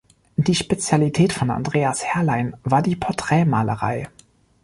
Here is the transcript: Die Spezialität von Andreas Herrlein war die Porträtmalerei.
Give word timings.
Die 0.35 0.55
Spezialität 0.55 1.31
von 1.31 1.51
Andreas 1.51 2.03
Herrlein 2.03 2.55
war 2.63 2.81
die 2.81 2.95
Porträtmalerei. 2.95 4.09